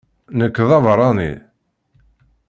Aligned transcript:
Nekk 0.37 0.57
d 0.69 0.69
abeṛṛani. 0.77 1.31